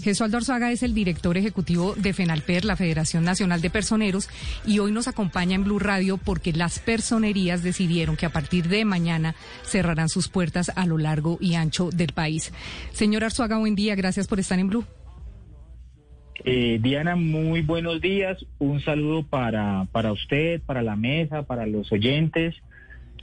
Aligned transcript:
Jesús 0.00 0.32
Arzuaga 0.32 0.72
es 0.72 0.82
el 0.82 0.94
director 0.94 1.36
ejecutivo 1.36 1.94
de 1.96 2.12
FENALPER, 2.12 2.64
la 2.64 2.76
Federación 2.76 3.24
Nacional 3.24 3.60
de 3.60 3.70
Personeros, 3.70 4.28
y 4.66 4.78
hoy 4.78 4.92
nos 4.92 5.08
acompaña 5.08 5.54
en 5.54 5.64
Blue 5.64 5.78
Radio 5.78 6.18
porque 6.18 6.52
las 6.52 6.78
personerías 6.78 7.62
decidieron 7.62 8.16
que 8.16 8.26
a 8.26 8.30
partir 8.30 8.68
de 8.68 8.84
mañana 8.84 9.34
cerrarán 9.62 10.08
sus 10.08 10.28
puertas 10.28 10.72
a 10.74 10.86
lo 10.86 10.98
largo 10.98 11.38
y 11.40 11.54
ancho 11.54 11.90
del 11.90 12.12
país. 12.12 12.52
Señor 12.92 13.24
Arzuaga, 13.24 13.58
buen 13.58 13.74
día. 13.74 13.94
Gracias 13.94 14.26
por 14.26 14.40
estar 14.40 14.58
en 14.58 14.68
Blue. 14.68 14.84
Eh, 16.44 16.78
Diana, 16.82 17.14
muy 17.14 17.62
buenos 17.62 18.00
días. 18.00 18.44
Un 18.58 18.80
saludo 18.80 19.22
para, 19.22 19.86
para 19.92 20.12
usted, 20.12 20.60
para 20.62 20.82
la 20.82 20.96
mesa, 20.96 21.44
para 21.44 21.66
los 21.66 21.92
oyentes. 21.92 22.56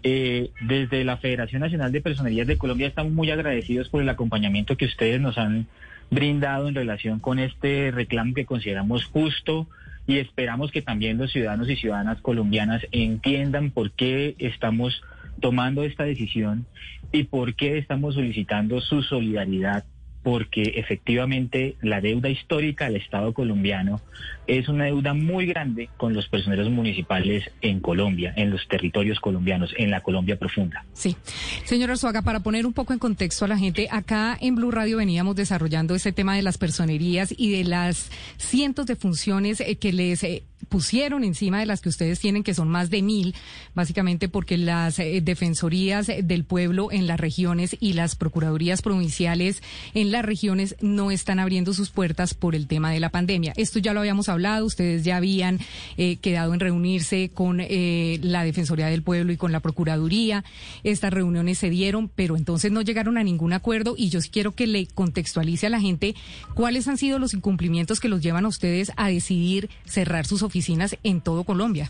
Eh, 0.02 0.52
desde 0.62 1.04
la 1.04 1.18
Federación 1.18 1.62
Nacional 1.62 1.92
de 1.92 2.00
Personerías 2.00 2.48
de 2.48 2.58
Colombia 2.58 2.88
estamos 2.88 3.12
muy 3.12 3.32
agradecidos 3.32 3.90
por 3.90 4.02
el 4.02 4.08
acompañamiento 4.08 4.78
que 4.78 4.86
ustedes 4.86 5.20
nos 5.20 5.38
han 5.38 5.68
brindado 6.10 6.68
en 6.68 6.76
relación 6.76 7.20
con 7.20 7.40
este 7.40 7.92
reclamo 7.92 8.34
que 8.34 8.46
consideramos 8.46 9.06
justo 9.06 9.68
y 10.08 10.18
esperamos 10.18 10.72
que 10.72 10.82
también 10.82 11.18
los 11.18 11.32
ciudadanos 11.32 11.70
y 11.70 11.76
ciudadanas 11.76 12.20
colombianas 12.22 12.86
entiendan 12.92 13.72
por 13.72 13.92
qué 13.92 14.36
estamos 14.40 15.02
tomando 15.40 15.84
esta 15.84 16.04
decisión 16.04 16.66
y 17.12 17.24
por 17.24 17.56
qué 17.56 17.78
estamos 17.78 18.16
solicitando 18.16 18.82
su 18.82 19.04
solidaridad 19.04 19.86
porque 20.24 20.74
efectivamente 20.76 21.76
la 21.82 22.02
deuda 22.02 22.30
histórica 22.30 22.86
del 22.86 22.98
Estado 22.98 23.34
colombiano 23.34 24.02
es 24.48 24.68
una 24.68 24.86
deuda 24.86 25.14
muy 25.14 25.46
grande 25.46 25.90
con 25.98 26.14
los 26.14 26.28
personeros 26.28 26.70
municipales 26.70 27.50
en 27.62 27.80
Colombia, 27.80 28.34
en 28.36 28.50
los 28.50 28.68
territorios 28.68 29.20
colombianos, 29.20 29.74
en 29.78 29.92
la 29.92 30.02
Colombia 30.02 30.38
profunda. 30.38 30.86
Sí. 30.94 31.16
Señor 31.66 31.92
Arzuaga, 31.92 32.24
para 32.24 32.42
poner 32.42 32.66
un 32.66 32.74
poco 32.74 32.94
en 32.94 33.00
contexto 33.00 33.46
a 33.46 33.48
la 33.48 33.58
gente, 33.58 33.88
acá 33.92 34.38
en 34.42 34.56
Blue 34.56 34.72
Radio 34.72 34.98
veníamos 34.98 35.36
desarrollando 35.36 35.96
ese 35.96 36.12
tema 36.12 36.36
de 36.36 36.42
las 36.42 36.58
personerías 36.58 37.34
y 37.38 37.52
de 37.52 37.64
las 37.64 38.12
cientos 38.38 38.88
de 38.88 38.96
funciones 38.96 39.62
eh, 39.62 39.78
que 39.78 39.94
les 39.94 40.24
eh, 40.24 40.44
pusieron 40.68 41.24
encima 41.24 41.60
de 41.60 41.66
las 41.66 41.82
que 41.82 41.90
ustedes 41.90 42.20
tienen, 42.20 42.44
que 42.44 42.54
son 42.54 42.68
más 42.68 42.90
de 42.90 43.02
mil, 43.02 43.36
básicamente 43.74 44.30
porque 44.30 44.58
las 44.58 45.00
eh, 45.00 45.22
defensorías 45.22 46.08
del 46.08 46.44
pueblo 46.44 46.92
en 46.92 47.08
las 47.08 47.20
regiones 47.20 47.78
y 47.80 47.94
las 47.94 48.16
procuradurías 48.16 48.82
provinciales 48.82 49.64
en 49.94 50.12
las 50.12 50.26
regiones 50.26 50.76
no 50.82 51.12
están 51.12 51.40
abriendo 51.40 51.74
sus 51.74 51.90
puertas 51.90 52.34
por 52.34 52.56
el 52.56 52.68
tema 52.68 52.92
de 52.92 53.00
la 53.00 53.10
pandemia. 53.10 53.54
Esto 53.56 53.80
ya 53.80 53.94
lo 53.94 54.02
habíamos 54.02 54.30
hablado, 54.30 54.66
ustedes 54.66 55.04
ya 55.04 55.18
habían 55.18 55.60
eh, 55.98 56.18
quedado 56.18 56.54
en 56.54 56.60
reunirse 56.60 57.32
con 57.34 57.60
eh, 57.62 58.20
la 58.22 58.44
Defensoría 58.44 58.88
del 58.88 59.04
Pueblo 59.04 59.32
y 59.32 59.38
con 59.38 59.52
la 59.52 59.62
Procuraduría. 59.62 60.44
Estas 60.84 61.14
reuniones 61.14 61.58
se 61.58 61.70
dieron, 61.70 62.10
pero 62.10 62.38
entonces 62.38 62.72
no 62.72 62.82
llegaron 62.82 63.18
a 63.18 63.24
ningún 63.24 63.54
acuerdo 63.54 63.96
y 63.98 64.10
yo 64.10 64.20
quiero 64.32 64.52
que 64.52 64.68
le 64.68 64.86
contextualice 64.88 65.68
a 65.68 65.70
la 65.70 65.80
gente 65.80 66.16
cuáles 66.54 66.88
han 66.88 66.98
sido 66.98 67.18
los 67.18 67.34
incumplimientos 67.34 68.00
que 68.00 68.10
los 68.10 68.22
llevan 68.22 68.46
a 68.46 68.50
ustedes 68.50 68.92
a 68.98 69.08
decidir 69.08 69.70
cerrar 69.86 70.26
sus 70.26 70.44
oficinas 70.44 70.49
en 71.04 71.22
todo 71.22 71.44
Colombia. 71.44 71.90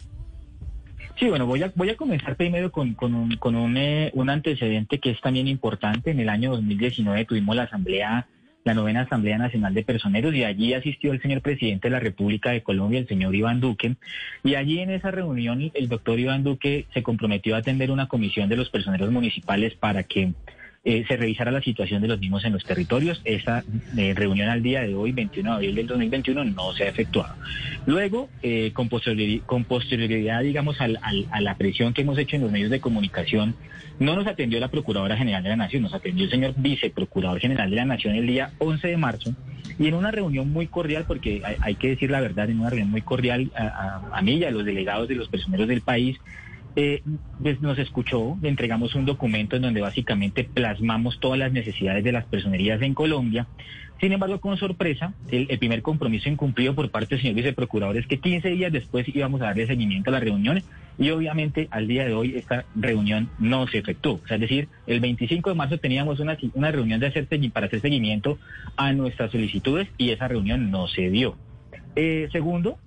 Sí, 1.20 1.28
bueno, 1.28 1.46
voy 1.46 1.62
a, 1.64 1.72
voy 1.76 1.90
a 1.90 1.98
comenzar 1.98 2.38
primero 2.38 2.72
con, 2.72 2.94
con, 2.94 3.14
un, 3.14 3.38
un, 3.44 3.78
eh, 3.78 4.10
un 4.14 4.30
antecedente 4.30 5.00
que 5.00 5.12
es 5.12 5.20
también 5.20 5.50
importante. 5.50 6.12
En 6.12 6.20
el 6.22 6.30
año 6.30 6.52
2019 6.52 7.26
tuvimos 7.26 7.58
la 7.58 7.64
asamblea, 7.64 8.28
la 8.64 8.74
novena 8.74 9.02
Asamblea 9.02 9.38
Nacional 9.38 9.74
de 9.74 9.84
Personeros 9.84 10.34
y 10.34 10.46
allí 10.46 10.74
asistió 10.74 11.12
el 11.12 11.22
señor 11.22 11.42
presidente 11.42 11.90
de 11.90 11.92
la 11.92 12.00
República 12.00 12.52
de 12.52 12.64
Colombia, 12.64 13.00
el 13.00 13.08
señor 13.08 13.36
Iván 13.36 13.60
Duque. 13.60 13.96
Y 14.46 14.56
allí 14.56 14.80
en 14.80 14.92
esa 14.92 15.12
reunión 15.12 15.72
el 15.74 15.90
doctor 15.90 16.20
Iván 16.20 16.44
Duque 16.44 16.86
se 16.94 17.04
comprometió 17.04 17.56
a 17.56 17.60
atender 17.60 17.92
una 17.92 18.08
comisión 18.08 18.48
de 18.48 18.56
los 18.56 18.70
personeros 18.70 19.12
municipales 19.12 19.74
para 19.74 20.04
que 20.04 20.34
eh, 20.84 21.04
se 21.08 21.18
revisara 21.18 21.52
la 21.52 21.62
situación 21.62 22.02
de 22.02 22.08
los 22.08 22.20
mismos 22.20 22.46
en 22.46 22.54
los 22.54 22.64
territorios. 22.64 23.22
Esa 23.26 23.64
eh, 23.98 24.14
reunión 24.16 24.50
al 24.50 24.64
día 24.64 24.82
de 24.82 24.96
hoy, 24.96 25.12
21 25.12 25.50
de 25.50 25.56
abril 25.56 25.76
del 25.76 25.88
2021, 25.88 26.46
no 26.46 26.74
se 26.74 26.86
ha 26.86 26.88
efectuado. 26.88 27.36
Luego, 27.86 28.30
eh, 28.44 28.72
con, 28.74 28.88
posterioridad, 28.90 29.46
con 29.46 29.66
posterioridad, 29.66 30.42
digamos, 30.42 30.80
al, 30.80 30.98
a 31.02 31.42
la 31.42 31.56
presión 31.58 31.94
que 31.94 32.02
hemos 32.02 32.18
hecho 32.18 32.38
en 32.38 32.44
los 32.44 32.52
medios 32.52 32.70
de 32.70 32.80
comunicación, 32.80 33.56
no 34.00 34.16
nos 34.16 34.28
atendió 34.28 34.60
la 34.60 34.70
Procuradora 34.70 35.18
General 35.18 35.44
de 35.44 35.50
la 35.50 35.58
Nación, 35.58 35.84
nos 35.84 35.94
atendió 35.94 36.26
el 36.26 36.32
señor 36.32 36.54
Viceprocurador 36.56 37.40
General 37.40 37.70
de 37.70 37.76
la 37.76 37.86
Nación 37.86 38.16
el 38.16 38.28
día 38.28 38.52
11 38.60 38.88
de 38.88 38.98
marzo 38.98 39.36
y 39.78 39.88
en 39.88 39.94
una 39.94 40.12
reunión 40.12 40.52
muy 40.52 40.68
cordial, 40.68 41.06
porque 41.08 41.42
hay, 41.62 41.76
que 41.76 41.90
decir 41.90 42.10
la 42.10 42.22
verdad, 42.22 42.50
en 42.50 42.60
una 42.60 42.70
reunión 42.70 42.92
muy 42.92 43.02
cordial 43.02 43.52
a, 43.56 43.64
a, 44.12 44.18
a 44.18 44.22
mí 44.22 44.36
y 44.36 44.44
a 44.46 44.52
los 44.52 44.66
delegados 44.66 45.08
de 45.08 45.16
los 45.16 45.28
personeros 45.30 45.68
del 45.68 45.82
país, 45.82 46.18
eh, 46.76 47.02
pues 47.42 47.62
nos 47.62 47.78
escuchó, 47.80 48.38
le 48.42 48.50
entregamos 48.50 48.96
un 48.96 49.06
documento 49.06 49.56
en 49.56 49.64
donde 49.64 49.82
básicamente 49.82 50.44
plasmamos 50.44 51.20
todas 51.20 51.40
las 51.40 51.52
necesidades 51.52 52.04
de 52.04 52.12
las 52.12 52.26
personerías 52.26 52.82
en 52.82 52.94
Colombia. 52.94 53.48
Sin 54.00 54.14
embargo, 54.14 54.40
con 54.40 54.56
sorpresa, 54.58 55.14
el, 55.30 55.48
primer 55.60 55.82
compromiso 55.82 56.30
incumplido 56.30 56.74
por 56.74 56.90
parte 56.90 57.16
del 57.16 57.22
señor 57.22 57.36
viceprocurador 57.36 57.98
es 57.98 58.08
que 58.08 58.20
15 58.20 58.50
días 58.52 58.72
después 58.72 59.06
íbamos 59.14 59.42
a 59.42 59.46
darle 59.46 59.68
seguimiento 59.68 60.10
a 60.10 60.14
la 60.14 60.22
reunión 60.22 60.64
y 60.98 61.10
obviamente 61.10 61.68
al 61.70 61.88
día 61.88 62.06
de 62.06 62.14
hoy 62.14 62.36
esta 62.38 62.64
reunión 62.76 63.30
no 63.40 63.68
se 63.68 63.80
efectuó. 63.80 64.22
Es 64.30 64.40
decir, 64.40 64.70
el 64.88 65.02
25 65.02 65.50
de 65.50 65.56
marzo 65.56 65.80
teníamos 65.80 66.22
una, 66.22 66.38
una 66.54 66.72
reunión 66.72 67.02
de 67.02 67.08
hacer, 67.08 67.28
para 67.52 67.66
hacer 67.66 67.82
seguimiento 67.82 68.38
a 68.78 68.94
nuestras 68.94 69.32
solicitudes 69.32 69.90
y 69.98 70.12
esa 70.12 70.30
reunión 70.30 70.72
no 70.72 70.88
se 70.88 71.10
dio. 71.10 71.36
Eh, 71.98 72.30
segundo, 72.32 72.78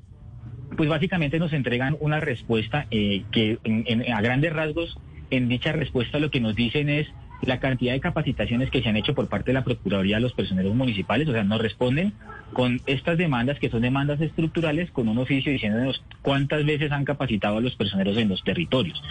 pues 0.77 0.88
básicamente 0.88 1.38
nos 1.38 1.53
entregan 1.53 1.97
una 2.00 2.21
respuesta 2.21 2.87
eh, 2.91 3.25
que 3.31 3.59
en, 3.65 4.12
a 4.12 4.21
grandes 4.21 4.53
rasgos 4.53 4.99
en 5.31 5.49
dicha 5.49 5.72
respuesta 5.72 6.19
lo 6.19 6.31
que 6.31 6.41
nos 6.41 6.55
dicen 6.55 6.88
es 6.88 7.09
la 7.43 7.59
cantidad 7.59 7.93
de 7.93 8.00
capacitaciones 8.00 8.71
que 8.71 8.82
se 8.82 8.88
han 8.88 8.97
hecho 8.97 9.15
por 9.15 9.28
parte 9.28 9.50
de 9.50 9.55
la 9.55 9.65
Procuraduría 9.65 10.19
a 10.19 10.21
los 10.21 10.32
personeros 10.32 10.75
municipales, 10.75 11.28
o 11.28 11.32
sea, 11.32 11.43
nos 11.43 11.61
responden 11.61 12.12
con 12.53 12.81
estas 12.87 13.19
demandas 13.19 13.59
que 13.59 13.69
son 13.69 13.82
demandas 13.82 14.21
estructurales 14.21 14.91
con 14.91 15.09
un 15.09 15.19
oficio 15.19 15.50
diciéndonos 15.50 16.05
cuántas 16.22 16.65
veces 16.65 16.93
han 16.93 17.05
capacitado 17.05 17.59
a 17.59 17.61
los 17.61 17.75
personeros 17.75 18.16
en 18.16 18.28
los 18.28 18.44
territorios. 18.44 19.03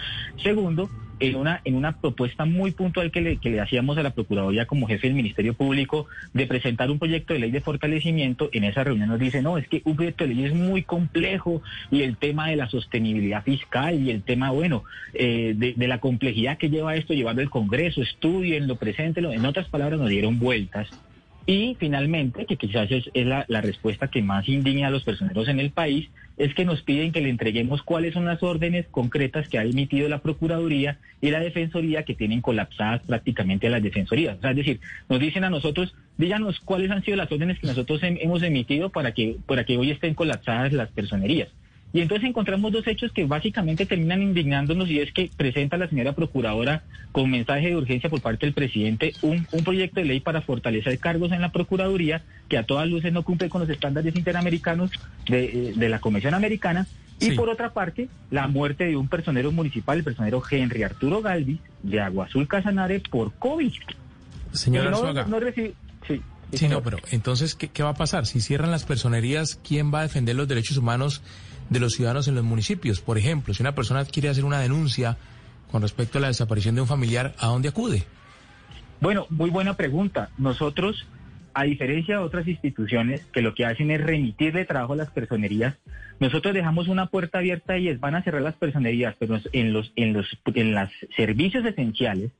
Segundo, 0.42 0.88
en 1.22 1.36
una, 1.36 1.60
en 1.64 1.76
una 1.76 1.92
propuesta 1.92 2.44
muy 2.44 2.72
puntual 2.72 3.10
que 3.10 3.20
le, 3.20 3.36
que 3.36 3.50
le 3.50 3.60
hacíamos 3.60 3.96
a 3.96 4.02
la 4.02 4.10
Procuraduría 4.10 4.66
como 4.66 4.86
jefe 4.86 5.06
del 5.06 5.16
Ministerio 5.16 5.54
Público 5.54 6.06
de 6.32 6.46
presentar 6.46 6.90
un 6.90 6.98
proyecto 6.98 7.32
de 7.32 7.40
ley 7.40 7.50
de 7.50 7.60
fortalecimiento, 7.60 8.50
en 8.52 8.64
esa 8.64 8.82
reunión 8.82 9.08
nos 9.08 9.20
dice, 9.20 9.40
no, 9.40 9.56
es 9.56 9.68
que 9.68 9.82
un 9.84 9.96
proyecto 9.96 10.26
de 10.26 10.34
ley 10.34 10.44
es 10.46 10.54
muy 10.54 10.82
complejo 10.82 11.62
y 11.90 12.02
el 12.02 12.16
tema 12.16 12.48
de 12.48 12.56
la 12.56 12.68
sostenibilidad 12.68 13.44
fiscal 13.44 14.00
y 14.00 14.10
el 14.10 14.22
tema, 14.22 14.50
bueno, 14.50 14.84
eh, 15.14 15.54
de, 15.56 15.86
la 15.86 15.98
complejidad 15.98 16.58
que 16.58 16.70
lleva 16.70 16.96
esto, 16.96 17.14
llevando 17.14 17.42
el 17.42 17.50
Congreso, 17.50 18.02
estudienlo, 18.02 18.76
preséntelo, 18.76 19.32
en 19.32 19.44
otras 19.44 19.68
palabras 19.68 20.00
nos 20.00 20.08
dieron 20.08 20.38
vueltas. 20.38 20.88
Y 21.44 21.76
finalmente, 21.78 22.46
que 22.46 22.56
quizás 22.56 22.90
es, 22.90 23.10
es 23.14 23.26
la, 23.26 23.44
la, 23.48 23.60
respuesta 23.60 24.08
que 24.08 24.22
más 24.22 24.48
indigna 24.48 24.86
a 24.86 24.90
los 24.90 25.02
personeros 25.02 25.48
en 25.48 25.58
el 25.58 25.70
país, 25.70 26.08
es 26.42 26.54
que 26.54 26.64
nos 26.64 26.82
piden 26.82 27.12
que 27.12 27.20
le 27.20 27.28
entreguemos 27.28 27.84
cuáles 27.84 28.14
son 28.14 28.24
las 28.24 28.42
órdenes 28.42 28.86
concretas 28.90 29.48
que 29.48 29.58
ha 29.58 29.64
emitido 29.64 30.08
la 30.08 30.18
Procuraduría 30.18 30.98
y 31.20 31.30
la 31.30 31.38
Defensoría 31.38 32.02
que 32.02 32.16
tienen 32.16 32.40
colapsadas 32.40 33.00
prácticamente 33.06 33.68
a 33.68 33.70
las 33.70 33.82
defensorías. 33.82 34.38
Es 34.42 34.56
decir, 34.56 34.80
nos 35.08 35.20
dicen 35.20 35.44
a 35.44 35.50
nosotros, 35.50 35.94
díganos 36.18 36.58
cuáles 36.58 36.90
han 36.90 37.04
sido 37.04 37.16
las 37.16 37.30
órdenes 37.30 37.60
que 37.60 37.68
nosotros 37.68 38.00
hemos 38.02 38.42
emitido 38.42 38.90
para 38.90 39.12
que, 39.12 39.36
para 39.46 39.64
que 39.64 39.78
hoy 39.78 39.92
estén 39.92 40.14
colapsadas 40.14 40.72
las 40.72 40.90
personerías. 40.90 41.48
Y 41.92 42.00
entonces 42.00 42.28
encontramos 42.28 42.72
dos 42.72 42.86
hechos 42.86 43.12
que 43.12 43.26
básicamente 43.26 43.84
terminan 43.84 44.22
indignándonos 44.22 44.88
y 44.88 45.00
es 45.00 45.12
que 45.12 45.30
presenta 45.36 45.76
la 45.76 45.88
señora 45.88 46.14
procuradora 46.14 46.84
con 47.12 47.30
mensaje 47.30 47.68
de 47.68 47.76
urgencia 47.76 48.08
por 48.08 48.22
parte 48.22 48.46
del 48.46 48.54
presidente 48.54 49.12
un, 49.20 49.46
un, 49.52 49.62
proyecto 49.62 50.00
de 50.00 50.06
ley 50.06 50.20
para 50.20 50.40
fortalecer 50.40 50.98
cargos 50.98 51.32
en 51.32 51.42
la 51.42 51.52
Procuraduría 51.52 52.22
que 52.48 52.56
a 52.56 52.64
todas 52.64 52.88
luces 52.88 53.12
no 53.12 53.22
cumple 53.22 53.50
con 53.50 53.60
los 53.60 53.68
estándares 53.68 54.16
interamericanos 54.16 54.90
de, 55.28 55.74
de 55.76 55.88
la 55.88 56.00
Comisión 56.00 56.32
Americana. 56.32 56.86
Y 57.20 57.32
por 57.32 57.48
otra 57.48 57.72
parte, 57.72 58.08
la 58.30 58.48
muerte 58.48 58.84
de 58.84 58.96
un 58.96 59.06
personero 59.06 59.52
municipal, 59.52 59.98
el 59.98 60.02
personero 60.02 60.42
Henry 60.50 60.82
Arturo 60.82 61.22
Galvis, 61.22 61.60
de 61.82 62.00
Agua 62.00 62.24
Azul 62.24 62.48
Casanare, 62.48 62.98
por 62.98 63.32
COVID. 63.34 63.72
Señora 64.50 64.90
no, 64.90 65.12
no 65.12 65.40
recibe, 65.40 65.74
sí, 66.08 66.20
Sí, 66.52 66.68
no, 66.68 66.82
pero 66.82 66.98
entonces, 67.10 67.54
¿qué, 67.54 67.68
¿qué 67.68 67.82
va 67.82 67.90
a 67.90 67.94
pasar? 67.94 68.26
Si 68.26 68.40
cierran 68.40 68.70
las 68.70 68.84
personerías, 68.84 69.58
¿quién 69.66 69.92
va 69.94 70.00
a 70.00 70.02
defender 70.02 70.36
los 70.36 70.48
derechos 70.48 70.76
humanos 70.76 71.22
de 71.72 71.80
los 71.80 71.94
ciudadanos 71.94 72.28
en 72.28 72.34
los 72.34 72.44
municipios? 72.44 73.00
Por 73.00 73.18
ejemplo, 73.18 73.54
si 73.54 73.62
una 73.62 73.74
persona 73.74 74.04
quiere 74.04 74.28
hacer 74.28 74.44
una 74.44 74.60
denuncia 74.60 75.16
con 75.70 75.82
respecto 75.82 76.18
a 76.18 76.20
la 76.20 76.28
desaparición 76.28 76.74
de 76.74 76.82
un 76.82 76.86
familiar, 76.86 77.34
¿a 77.38 77.48
dónde 77.48 77.68
acude? 77.68 78.04
Bueno, 79.00 79.26
muy 79.30 79.50
buena 79.50 79.74
pregunta. 79.74 80.30
Nosotros 80.38 81.06
a 81.54 81.64
diferencia 81.64 82.16
de 82.16 82.22
otras 82.22 82.46
instituciones 82.46 83.24
que 83.26 83.42
lo 83.42 83.54
que 83.54 83.66
hacen 83.66 83.90
es 83.90 84.00
remitirle 84.00 84.64
trabajo 84.64 84.94
a 84.94 84.96
las 84.96 85.10
personerías, 85.10 85.78
nosotros 86.20 86.54
dejamos 86.54 86.88
una 86.88 87.06
puerta 87.06 87.38
abierta 87.38 87.78
y 87.78 87.88
es 87.88 88.00
van 88.00 88.14
a 88.14 88.22
cerrar 88.22 88.42
las 88.42 88.54
personerías, 88.54 89.14
pero 89.18 89.38
en 89.52 89.72
los 89.72 89.92
en 89.96 90.12
los 90.12 90.38
en 90.54 90.74
los 90.74 90.90
servicios 91.16 91.64
esenciales 91.64 92.30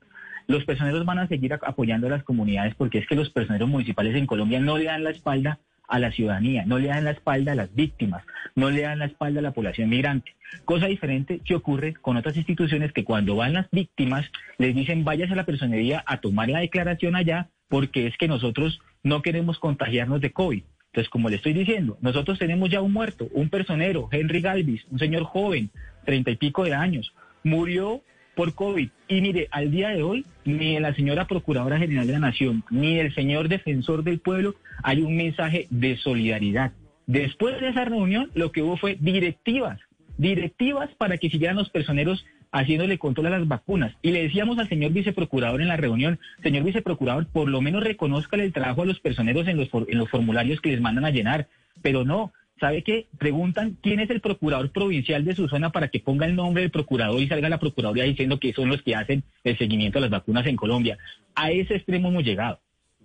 los 0.47 0.65
personeros 0.65 1.05
van 1.05 1.19
a 1.19 1.27
seguir 1.27 1.53
apoyando 1.53 2.07
a 2.07 2.11
las 2.11 2.23
comunidades 2.23 2.75
porque 2.75 2.97
es 2.97 3.07
que 3.07 3.15
los 3.15 3.29
personeros 3.29 3.69
municipales 3.69 4.15
en 4.15 4.25
Colombia 4.25 4.59
no 4.59 4.77
le 4.77 4.85
dan 4.85 5.03
la 5.03 5.11
espalda 5.11 5.59
a 5.93 5.99
la 5.99 6.11
ciudadanía, 6.11 6.65
no 6.65 6.79
le 6.79 6.87
dan 6.87 7.03
la 7.03 7.11
espalda 7.11 7.51
a 7.51 7.55
las 7.55 7.75
víctimas, 7.75 8.23
no 8.55 8.71
le 8.71 8.81
dan 8.81 8.97
la 8.97 9.05
espalda 9.05 9.41
a 9.41 9.43
la 9.43 9.51
población 9.51 9.89
migrante. 9.89 10.33
Cosa 10.65 10.87
diferente 10.87 11.39
que 11.45 11.53
ocurre 11.53 11.93
con 11.93 12.17
otras 12.17 12.35
instituciones 12.35 12.91
que 12.91 13.03
cuando 13.03 13.35
van 13.35 13.53
las 13.53 13.69
víctimas 13.71 14.25
les 14.57 14.73
dicen 14.73 15.03
váyase 15.03 15.33
a 15.33 15.35
la 15.35 15.45
personería 15.45 16.03
a 16.07 16.17
tomar 16.17 16.49
la 16.49 16.61
declaración 16.61 17.15
allá 17.15 17.49
porque 17.69 18.07
es 18.07 18.17
que 18.17 18.27
nosotros 18.27 18.81
no 19.03 19.21
queremos 19.21 19.59
contagiarnos 19.59 20.19
de 20.19 20.31
COVID. 20.31 20.63
Entonces, 20.87 21.09
como 21.09 21.29
le 21.29 21.35
estoy 21.35 21.53
diciendo, 21.53 21.99
nosotros 22.01 22.39
tenemos 22.39 22.71
ya 22.71 22.81
un 22.81 22.91
muerto, 22.91 23.27
un 23.31 23.49
personero, 23.49 24.09
Henry 24.11 24.41
Galvis, 24.41 24.85
un 24.89 24.97
señor 24.97 25.25
joven, 25.25 25.69
treinta 26.05 26.31
y 26.31 26.37
pico 26.37 26.63
de 26.63 26.73
años, 26.73 27.13
murió 27.43 28.01
por 28.35 28.53
COVID. 28.53 28.89
Y 29.07 29.21
mire, 29.21 29.47
al 29.51 29.71
día 29.71 29.89
de 29.89 30.03
hoy, 30.03 30.25
ni 30.45 30.79
la 30.79 30.93
señora 30.93 31.27
Procuradora 31.27 31.79
General 31.79 32.07
de 32.07 32.13
la 32.13 32.19
Nación, 32.19 32.63
ni 32.69 32.99
el 32.99 33.13
señor 33.13 33.47
Defensor 33.47 34.03
del 34.03 34.19
Pueblo 34.19 34.55
hay 34.83 35.01
un 35.01 35.15
mensaje 35.15 35.67
de 35.69 35.97
solidaridad. 35.97 36.71
Después 37.05 37.59
de 37.59 37.69
esa 37.69 37.85
reunión, 37.85 38.31
lo 38.33 38.51
que 38.51 38.61
hubo 38.61 38.77
fue 38.77 38.97
directivas, 38.99 39.79
directivas 40.17 40.89
para 40.97 41.17
que 41.17 41.29
siguieran 41.29 41.57
los 41.57 41.69
personeros 41.69 42.25
haciéndole 42.51 42.99
control 42.99 43.27
a 43.27 43.39
las 43.39 43.47
vacunas. 43.47 43.93
Y 44.01 44.11
le 44.11 44.23
decíamos 44.23 44.59
al 44.59 44.69
señor 44.69 44.91
viceprocurador 44.91 45.61
en 45.61 45.67
la 45.67 45.75
reunión, 45.75 46.19
señor 46.43 46.63
viceprocurador, 46.63 47.27
por 47.27 47.49
lo 47.49 47.61
menos 47.61 47.83
reconozca 47.83 48.37
el 48.37 48.53
trabajo 48.53 48.83
a 48.83 48.85
los 48.85 48.99
personeros 48.99 49.47
en 49.47 49.57
los, 49.57 49.69
en 49.73 49.97
los 49.97 50.09
formularios 50.09 50.61
que 50.61 50.71
les 50.71 50.79
mandan 50.79 51.03
a 51.03 51.09
llenar. 51.09 51.47
Pero 51.81 52.05
no, 52.05 52.31
¿sabe 52.59 52.83
qué? 52.83 53.07
Preguntan 53.17 53.77
quién 53.81 53.99
es 53.99 54.09
el 54.09 54.21
procurador 54.21 54.71
provincial 54.71 55.25
de 55.25 55.35
su 55.35 55.47
zona 55.47 55.71
para 55.71 55.89
que 55.89 55.99
ponga 55.99 56.25
el 56.25 56.35
nombre 56.35 56.61
del 56.61 56.71
procurador 56.71 57.19
y 57.21 57.27
salga 57.27 57.49
la 57.49 57.59
procuraduría 57.59 58.03
diciendo 58.03 58.39
que 58.39 58.53
son 58.53 58.69
los 58.69 58.81
que 58.81 58.95
hacen 58.95 59.23
el 59.43 59.57
seguimiento 59.57 59.97
de 59.97 60.01
las 60.01 60.11
vacunas 60.11 60.45
en 60.47 60.55
Colombia. 60.55 60.97
A 61.35 61.51
ese 61.51 61.75
extremo 61.75 62.09
hemos 62.09 62.23
llegado. 62.23 62.59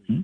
¿Mm? 0.06 0.20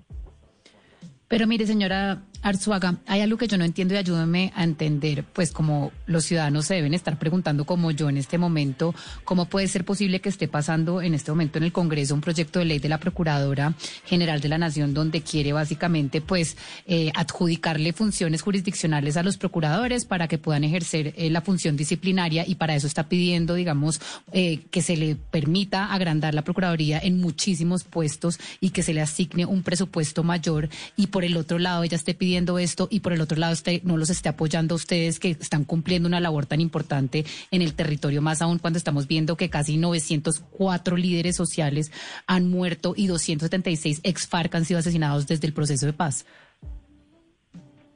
Pero 1.28 1.46
mire, 1.46 1.66
señora 1.66 2.22
Arzuaga, 2.44 2.98
hay 3.06 3.22
algo 3.22 3.38
que 3.38 3.48
yo 3.48 3.56
no 3.56 3.64
entiendo 3.64 3.94
y 3.94 3.96
ayúdame 3.96 4.52
a 4.54 4.64
entender, 4.64 5.24
pues 5.24 5.50
como 5.50 5.92
los 6.04 6.26
ciudadanos 6.26 6.66
se 6.66 6.74
deben 6.74 6.92
estar 6.92 7.18
preguntando 7.18 7.64
como 7.64 7.90
yo 7.90 8.10
en 8.10 8.18
este 8.18 8.36
momento, 8.36 8.94
¿cómo 9.24 9.46
puede 9.46 9.66
ser 9.66 9.86
posible 9.86 10.20
que 10.20 10.28
esté 10.28 10.46
pasando 10.46 11.00
en 11.00 11.14
este 11.14 11.30
momento 11.30 11.56
en 11.56 11.64
el 11.64 11.72
Congreso 11.72 12.14
un 12.14 12.20
proyecto 12.20 12.58
de 12.58 12.66
ley 12.66 12.80
de 12.80 12.90
la 12.90 12.98
Procuradora 12.98 13.72
General 14.04 14.42
de 14.42 14.50
la 14.50 14.58
Nación 14.58 14.92
donde 14.92 15.22
quiere 15.22 15.54
básicamente 15.54 16.20
pues 16.20 16.58
eh, 16.86 17.10
adjudicarle 17.14 17.94
funciones 17.94 18.42
jurisdiccionales 18.42 19.16
a 19.16 19.22
los 19.22 19.38
procuradores 19.38 20.04
para 20.04 20.28
que 20.28 20.36
puedan 20.36 20.64
ejercer 20.64 21.14
eh, 21.16 21.30
la 21.30 21.40
función 21.40 21.78
disciplinaria 21.78 22.44
y 22.46 22.56
para 22.56 22.74
eso 22.74 22.86
está 22.86 23.08
pidiendo, 23.08 23.54
digamos, 23.54 24.02
eh, 24.32 24.60
que 24.70 24.82
se 24.82 24.98
le 24.98 25.16
permita 25.16 25.94
agrandar 25.94 26.34
la 26.34 26.44
Procuraduría 26.44 26.98
en 26.98 27.22
muchísimos 27.22 27.84
puestos 27.84 28.38
y 28.60 28.68
que 28.68 28.82
se 28.82 28.92
le 28.92 29.00
asigne 29.00 29.46
un 29.46 29.62
presupuesto 29.62 30.22
mayor 30.22 30.68
y 30.94 31.06
por 31.06 31.24
el 31.24 31.38
otro 31.38 31.58
lado 31.58 31.84
ella 31.84 31.96
esté 31.96 32.12
pidiendo 32.12 32.33
esto 32.58 32.88
y 32.90 33.00
por 33.00 33.12
el 33.12 33.20
otro 33.20 33.38
lado 33.38 33.52
usted 33.52 33.82
no 33.84 33.96
los 33.96 34.10
esté 34.10 34.28
apoyando 34.28 34.74
a 34.74 34.76
ustedes 34.76 35.18
que 35.20 35.30
están 35.30 35.64
cumpliendo 35.64 36.08
una 36.08 36.20
labor 36.20 36.46
tan 36.46 36.60
importante 36.60 37.24
en 37.50 37.62
el 37.62 37.74
territorio, 37.74 38.22
más 38.22 38.42
aún 38.42 38.58
cuando 38.58 38.78
estamos 38.78 39.06
viendo 39.06 39.36
que 39.36 39.50
casi 39.50 39.76
904 39.76 40.96
líderes 40.96 41.36
sociales 41.36 41.92
han 42.26 42.48
muerto 42.48 42.94
y 42.96 43.06
276 43.06 44.00
ex 44.02 44.26
FARC 44.26 44.54
han 44.54 44.64
sido 44.64 44.80
asesinados 44.80 45.26
desde 45.26 45.46
el 45.46 45.52
proceso 45.52 45.86
de 45.86 45.92
paz. 45.92 46.26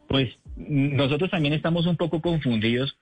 Pues 0.07 0.31
nosotros 0.57 1.31
también 1.31 1.55
estamos 1.55 1.87
un 1.87 1.97
poco 1.97 2.21
confundidos, 2.21 2.97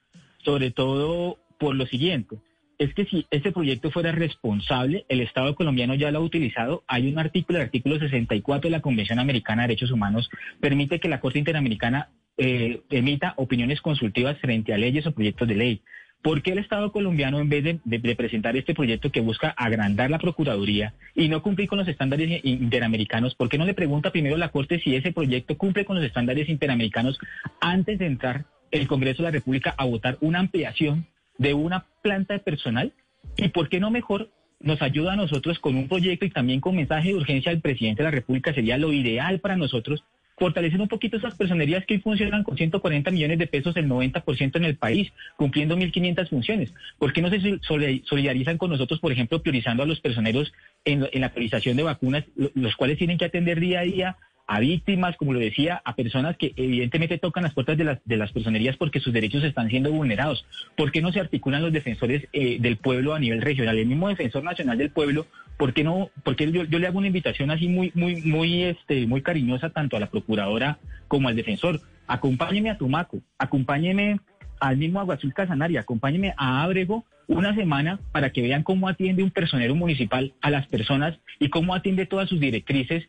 sobre 0.44 0.70
todo 0.70 1.38
por 1.58 1.74
lo 1.74 1.86
siguiente 1.86 2.38
es 2.78 2.94
que 2.94 3.04
si 3.06 3.26
este 3.30 3.52
proyecto 3.52 3.90
fuera 3.90 4.12
responsable, 4.12 5.04
el 5.08 5.20
Estado 5.20 5.54
colombiano 5.54 5.94
ya 5.94 6.10
lo 6.10 6.18
ha 6.18 6.22
utilizado. 6.22 6.84
Hay 6.86 7.10
un 7.10 7.18
artículo, 7.18 7.58
el 7.58 7.64
artículo 7.64 7.98
64 7.98 8.68
de 8.68 8.70
la 8.70 8.82
Convención 8.82 9.18
Americana 9.18 9.62
de 9.62 9.68
Derechos 9.68 9.90
Humanos, 9.90 10.28
permite 10.60 11.00
que 11.00 11.08
la 11.08 11.20
Corte 11.20 11.38
Interamericana 11.38 12.10
eh, 12.36 12.82
emita 12.90 13.34
opiniones 13.36 13.80
consultivas 13.80 14.38
frente 14.38 14.74
a 14.74 14.78
leyes 14.78 15.06
o 15.06 15.12
proyectos 15.12 15.48
de 15.48 15.54
ley. 15.54 15.82
¿Por 16.22 16.42
qué 16.42 16.52
el 16.52 16.58
Estado 16.58 16.92
colombiano, 16.92 17.38
en 17.38 17.48
vez 17.48 17.62
de, 17.62 18.16
presentar 18.16 18.56
este 18.56 18.74
proyecto 18.74 19.12
que 19.12 19.20
busca 19.20 19.50
agrandar 19.50 20.10
la 20.10 20.18
Procuraduría 20.18 20.94
y 21.14 21.28
no 21.28 21.40
cumplir 21.40 21.68
con 21.68 21.78
los 21.78 21.88
estándares 21.88 22.40
interamericanos, 22.42 23.34
por 23.34 23.48
qué 23.48 23.58
no 23.58 23.64
le 23.64 23.74
pregunta 23.74 24.10
primero 24.10 24.34
a 24.34 24.38
la 24.38 24.48
Corte 24.48 24.80
si 24.80 24.96
ese 24.96 25.12
proyecto 25.12 25.56
cumple 25.56 25.84
con 25.84 25.96
los 25.96 26.04
estándares 26.04 26.48
interamericanos 26.48 27.18
antes 27.60 27.98
de 27.98 28.06
entrar 28.06 28.46
el 28.70 28.88
Congreso 28.88 29.18
de 29.18 29.28
la 29.28 29.30
República 29.30 29.74
a 29.78 29.84
votar 29.84 30.18
una 30.20 30.40
ampliación 30.40 31.06
de 31.38 31.54
una 31.54 31.86
planta 32.02 32.34
de 32.34 32.40
personal 32.40 32.92
y 33.36 33.48
por 33.48 33.68
qué 33.68 33.80
no 33.80 33.90
mejor 33.90 34.30
nos 34.60 34.80
ayuda 34.82 35.12
a 35.12 35.16
nosotros 35.16 35.58
con 35.58 35.76
un 35.76 35.88
proyecto 35.88 36.24
y 36.24 36.30
también 36.30 36.60
con 36.60 36.76
mensaje 36.76 37.08
de 37.08 37.14
urgencia 37.14 37.52
al 37.52 37.60
presidente 37.60 38.02
de 38.02 38.04
la 38.04 38.10
República 38.10 38.54
sería 38.54 38.78
lo 38.78 38.92
ideal 38.92 39.40
para 39.40 39.56
nosotros 39.56 40.04
fortalecer 40.38 40.80
un 40.80 40.88
poquito 40.88 41.16
esas 41.16 41.34
personerías 41.34 41.84
que 41.86 41.94
hoy 41.94 42.00
funcionan 42.00 42.44
con 42.44 42.56
140 42.56 43.10
millones 43.10 43.38
de 43.38 43.46
pesos, 43.46 43.76
el 43.76 43.88
90% 43.88 44.56
en 44.56 44.64
el 44.64 44.76
país, 44.76 45.12
cumpliendo 45.36 45.76
1.500 45.76 46.28
funciones. 46.28 46.74
¿Por 46.98 47.12
qué 47.12 47.22
no 47.22 47.30
se 47.30 47.58
solidarizan 47.62 48.58
con 48.58 48.70
nosotros, 48.70 49.00
por 49.00 49.12
ejemplo, 49.12 49.40
priorizando 49.40 49.82
a 49.82 49.86
los 49.86 50.00
personeros 50.00 50.52
en, 50.84 51.08
en 51.10 51.20
la 51.20 51.30
priorización 51.30 51.76
de 51.76 51.84
vacunas, 51.84 52.24
los 52.54 52.76
cuales 52.76 52.98
tienen 52.98 53.18
que 53.18 53.24
atender 53.24 53.60
día 53.60 53.80
a 53.80 53.84
día 53.84 54.16
a 54.46 54.60
víctimas, 54.60 55.16
como 55.16 55.32
lo 55.32 55.40
decía, 55.40 55.82
a 55.84 55.96
personas 55.96 56.36
que 56.36 56.52
evidentemente 56.56 57.18
tocan 57.18 57.42
las 57.42 57.54
puertas 57.54 57.76
de 57.76 57.84
las, 57.84 57.98
de 58.04 58.16
las 58.16 58.32
personerías 58.32 58.76
porque 58.76 59.00
sus 59.00 59.12
derechos 59.12 59.42
están 59.42 59.68
siendo 59.68 59.90
vulnerados. 59.90 60.46
¿Por 60.76 60.92
qué 60.92 61.02
no 61.02 61.12
se 61.12 61.20
articulan 61.20 61.62
los 61.62 61.72
defensores 61.72 62.28
eh, 62.32 62.58
del 62.60 62.76
pueblo 62.76 63.14
a 63.14 63.18
nivel 63.18 63.42
regional? 63.42 63.76
El 63.76 63.86
mismo 63.86 64.08
defensor 64.08 64.44
nacional 64.44 64.78
del 64.78 64.90
pueblo, 64.90 65.26
¿por 65.56 65.74
qué 65.74 65.82
no? 65.82 66.10
Porque 66.22 66.50
yo, 66.52 66.64
yo 66.64 66.78
le 66.78 66.86
hago 66.86 66.98
una 66.98 67.08
invitación 67.08 67.50
así 67.50 67.66
muy, 67.66 67.90
muy, 67.94 68.22
muy, 68.22 68.62
este, 68.62 69.06
muy 69.06 69.22
cariñosa 69.22 69.70
tanto 69.70 69.96
a 69.96 70.00
la 70.00 70.10
procuradora 70.10 70.78
como 71.08 71.28
al 71.28 71.36
defensor. 71.36 71.80
Acompáñeme 72.06 72.70
a 72.70 72.78
Tumaco, 72.78 73.18
acompáñeme 73.38 74.20
al 74.60 74.76
mismo 74.76 75.00
Agua 75.00 75.16
Azul 75.16 75.34
Casanare, 75.34 75.78
acompáñeme 75.78 76.34
a 76.36 76.62
Ábrego 76.62 77.04
una 77.26 77.54
semana 77.54 77.98
para 78.12 78.30
que 78.30 78.42
vean 78.42 78.62
cómo 78.62 78.88
atiende 78.88 79.24
un 79.24 79.32
personero 79.32 79.74
municipal 79.74 80.32
a 80.40 80.50
las 80.50 80.68
personas 80.68 81.18
y 81.40 81.48
cómo 81.48 81.74
atiende 81.74 82.06
todas 82.06 82.28
sus 82.28 82.38
directrices 82.38 83.08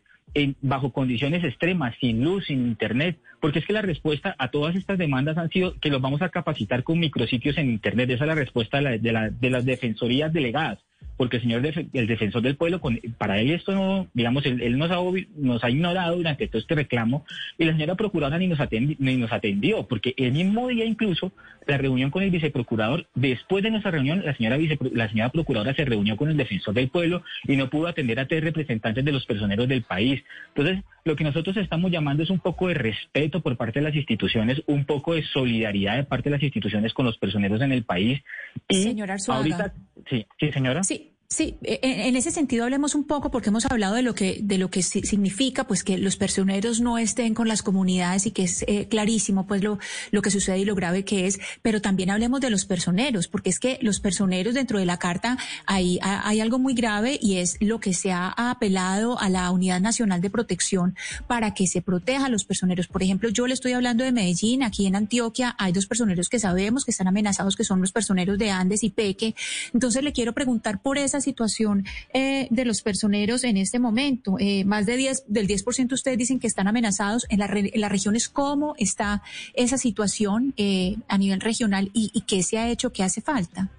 bajo 0.61 0.91
condiciones 0.91 1.43
extremas, 1.43 1.95
sin 1.99 2.23
luz, 2.23 2.45
sin 2.45 2.67
internet, 2.67 3.19
porque 3.39 3.59
es 3.59 3.65
que 3.65 3.73
la 3.73 3.81
respuesta 3.81 4.35
a 4.37 4.49
todas 4.49 4.75
estas 4.75 4.97
demandas 4.97 5.37
han 5.37 5.49
sido 5.49 5.79
que 5.79 5.89
los 5.89 6.01
vamos 6.01 6.21
a 6.21 6.29
capacitar 6.29 6.83
con 6.83 6.99
micrositios 6.99 7.57
en 7.57 7.69
internet. 7.69 8.09
Esa 8.09 8.23
es 8.23 8.27
la 8.27 8.35
respuesta 8.35 8.81
de, 8.81 8.99
de 8.99 9.49
las 9.49 9.65
defensorías 9.65 10.33
delegadas 10.33 10.79
porque 11.17 11.37
el 11.37 11.43
señor 11.43 11.65
el 11.65 12.07
defensor 12.07 12.41
del 12.41 12.55
pueblo, 12.55 12.79
para 13.17 13.39
él 13.39 13.51
esto 13.51 13.73
no, 13.73 14.07
digamos, 14.13 14.45
él, 14.45 14.77
nos, 14.77 14.91
ha, 14.91 14.97
nos 15.35 15.63
ha 15.63 15.69
ignorado 15.69 16.15
durante 16.15 16.47
todo 16.47 16.59
este 16.59 16.75
reclamo 16.75 17.25
y 17.57 17.65
la 17.65 17.73
señora 17.73 17.95
procuradora 17.95 18.37
ni 18.37 18.47
nos, 18.47 18.59
ni 18.71 19.17
nos 19.17 19.31
atendió, 19.31 19.87
porque 19.87 20.13
el 20.17 20.31
mismo 20.31 20.67
día 20.67 20.85
incluso 20.85 21.31
la 21.65 21.77
reunión 21.77 22.11
con 22.11 22.23
el 22.23 22.31
viceprocurador, 22.31 23.07
después 23.15 23.63
de 23.63 23.71
nuestra 23.71 23.91
reunión, 23.91 24.23
la 24.23 24.35
señora, 24.35 24.57
la 24.93 25.09
señora 25.09 25.29
procuradora 25.29 25.73
se 25.73 25.85
reunió 25.85 26.15
con 26.15 26.29
el 26.29 26.37
defensor 26.37 26.73
del 26.73 26.89
pueblo 26.89 27.23
y 27.45 27.57
no 27.57 27.69
pudo 27.69 27.87
atender 27.87 28.19
a 28.19 28.27
tres 28.27 28.43
representantes 28.43 29.03
de 29.03 29.11
los 29.11 29.25
personeros 29.25 29.67
del 29.67 29.83
país. 29.83 30.23
Entonces, 30.55 30.83
lo 31.03 31.15
que 31.15 31.23
nosotros 31.23 31.57
estamos 31.57 31.91
llamando 31.91 32.23
es 32.23 32.29
un 32.29 32.39
poco 32.39 32.67
de 32.67 32.75
respeto 32.75 33.41
por 33.41 33.57
parte 33.57 33.79
de 33.79 33.85
las 33.85 33.95
instituciones, 33.95 34.61
un 34.67 34.85
poco 34.85 35.13
de 35.13 35.23
solidaridad 35.23 35.97
de 35.97 36.03
parte 36.03 36.29
de 36.29 36.35
las 36.35 36.43
instituciones 36.43 36.93
con 36.93 37.05
los 37.05 37.17
personeros 37.17 37.61
en 37.61 37.71
el 37.71 37.83
país. 37.83 38.21
Y 38.67 38.83
señora 38.83 39.17
ahorita, 39.27 39.73
sí, 40.09 40.25
sí, 40.39 40.51
señora. 40.51 40.83
Sí, 40.83 41.16
Sí, 41.29 41.57
e, 41.61 41.81
e, 41.83 42.07
en 42.07 42.15
ese 42.15 42.31
sentido 42.31 42.63
hablemos 42.63 42.95
un 42.95 43.03
poco 43.03 43.31
porque 43.31 43.49
hemos 43.49 43.65
hablado 43.65 43.95
de 43.95 44.01
lo 44.01 44.15
que 44.15 44.39
de 44.41 44.57
lo 44.57 44.69
que 44.69 44.81
significa 44.81 45.67
pues 45.67 45.83
que 45.83 45.97
los 45.97 46.15
personeros 46.15 46.79
no 46.79 46.97
estén 46.97 47.33
con 47.33 47.49
las 47.49 47.63
comunidades 47.63 48.25
y 48.25 48.31
que 48.31 48.43
es 48.43 48.63
eh, 48.65 48.87
clarísimo 48.87 49.45
pues 49.45 49.61
lo 49.61 49.77
lo 50.11 50.21
que 50.21 50.31
sucede 50.31 50.59
y 50.59 50.63
lo 50.63 50.73
grave 50.73 51.03
que 51.03 51.27
es, 51.27 51.37
pero 51.61 51.81
también 51.81 52.11
hablemos 52.11 52.39
de 52.39 52.49
los 52.49 52.63
personeros 52.63 53.27
porque 53.27 53.49
es 53.49 53.59
que 53.59 53.77
los 53.81 53.99
personeros 53.99 54.53
dentro 54.53 54.79
de 54.79 54.85
la 54.85 54.99
carta 54.99 55.37
hay 55.65 55.99
hay 56.01 56.39
algo 56.39 56.59
muy 56.59 56.73
grave 56.73 57.19
y 57.21 57.39
es 57.39 57.57
lo 57.59 57.81
que 57.81 57.93
se 57.93 58.13
ha 58.13 58.29
apelado 58.29 59.19
a 59.19 59.29
la 59.29 59.51
Unidad 59.51 59.81
Nacional 59.81 60.21
de 60.21 60.29
Protección 60.29 60.95
para 61.27 61.53
que 61.53 61.67
se 61.67 61.81
proteja 61.81 62.27
a 62.27 62.29
los 62.29 62.45
personeros. 62.45 62.87
Por 62.87 63.03
ejemplo, 63.03 63.27
yo 63.27 63.47
le 63.47 63.53
estoy 63.53 63.73
hablando 63.73 64.05
de 64.05 64.13
Medellín, 64.13 64.63
aquí 64.63 64.85
en 64.85 64.95
Antioquia 64.95 65.57
hay 65.59 65.73
dos 65.73 65.87
personeros 65.87 66.29
que 66.29 66.39
sabemos 66.39 66.85
que 66.85 66.91
están 66.91 67.09
amenazados 67.09 67.57
que 67.57 67.65
son 67.65 67.81
los 67.81 67.91
personeros 67.91 68.37
de 68.37 68.49
Andes 68.49 68.81
y 68.85 68.91
Peque. 68.91 69.35
Entonces 69.73 70.01
le 70.03 70.13
quiero 70.13 70.31
preguntar 70.33 70.81
por 70.81 70.97
esa 70.97 71.16
situación 71.21 71.85
eh, 72.13 72.47
de 72.49 72.65
los 72.65 72.81
personeros 72.81 73.43
en 73.43 73.57
este 73.57 73.79
momento. 73.79 74.37
Eh, 74.39 74.65
más 74.65 74.85
de 74.85 74.97
10, 74.97 75.25
del 75.27 75.47
10% 75.47 75.93
ustedes 75.93 76.17
dicen 76.17 76.39
que 76.39 76.47
están 76.47 76.67
amenazados. 76.67 77.25
En, 77.29 77.39
la, 77.39 77.45
en 77.45 77.81
las 77.81 77.91
regiones, 77.91 78.29
¿cómo 78.29 78.75
está 78.77 79.21
esa 79.53 79.77
situación 79.77 80.53
eh, 80.57 80.95
a 81.07 81.17
nivel 81.17 81.39
regional 81.39 81.89
y, 81.93 82.11
y 82.13 82.21
qué 82.21 82.43
se 82.43 82.57
ha 82.57 82.69
hecho, 82.69 82.91
qué 82.91 83.03
hace 83.03 83.21
falta? 83.21 83.69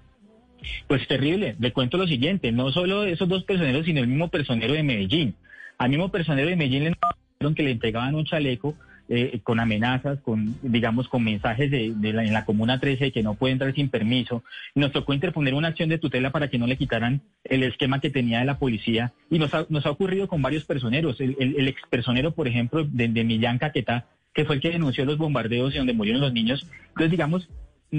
Pues 0.87 1.07
terrible. 1.07 1.55
Le 1.59 1.71
cuento 1.71 1.97
lo 1.97 2.07
siguiente, 2.07 2.51
no 2.51 2.71
solo 2.71 3.05
esos 3.05 3.27
dos 3.27 3.43
personeros, 3.43 3.85
sino 3.85 4.01
el 4.01 4.07
mismo 4.07 4.29
personero 4.29 4.73
de 4.73 4.83
Medellín. 4.83 5.35
Al 5.77 5.89
mismo 5.89 6.09
personero 6.09 6.49
de 6.49 6.55
Medellín 6.55 6.83
le 6.83 7.55
que 7.55 7.63
le 7.63 7.71
entregaban 7.71 8.15
un 8.15 8.25
chaleco 8.25 8.75
eh, 9.09 9.39
con 9.43 9.59
amenazas, 9.59 10.19
con, 10.21 10.55
digamos, 10.61 11.07
con 11.07 11.23
mensajes 11.23 11.71
de, 11.71 12.13
la, 12.13 12.23
en 12.23 12.31
la 12.31 12.45
Comuna 12.45 12.79
13 12.79 13.11
que 13.11 13.23
no 13.23 13.33
puede 13.33 13.53
entrar 13.53 13.73
sin 13.73 13.89
permiso. 13.89 14.43
nos 14.75 14.91
tocó 14.91 15.13
interponer 15.13 15.53
una 15.55 15.69
acción 15.69 15.89
de 15.89 15.97
tutela 15.97 16.31
para 16.31 16.47
que 16.49 16.59
no 16.59 16.67
le 16.67 16.77
quitaran 16.77 17.21
el 17.43 17.63
esquema 17.63 17.99
que 17.99 18.09
tenía 18.09 18.39
de 18.39 18.45
la 18.45 18.59
policía. 18.59 19.11
Y 19.29 19.39
nos 19.39 19.53
ha, 19.53 19.65
nos 19.69 19.85
ha 19.85 19.91
ocurrido 19.91 20.27
con 20.27 20.41
varios 20.41 20.65
personeros. 20.65 21.19
El, 21.19 21.35
el, 21.39 21.67
ex 21.67 21.81
personero, 21.89 22.31
por 22.31 22.47
ejemplo, 22.47 22.83
de, 22.83 23.07
de 23.07 23.23
Millán 23.23 23.57
Caquetá, 23.57 24.05
que 24.33 24.45
fue 24.45 24.55
el 24.55 24.61
que 24.61 24.69
denunció 24.69 25.05
los 25.05 25.17
bombardeos 25.17 25.73
y 25.73 25.77
donde 25.77 25.93
murieron 25.93 26.21
los 26.21 26.33
niños. 26.33 26.67
Entonces, 26.89 27.11
digamos, 27.11 27.49